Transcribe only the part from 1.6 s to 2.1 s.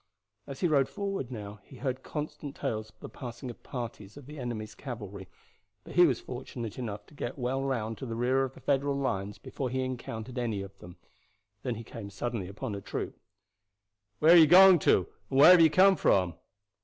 he heard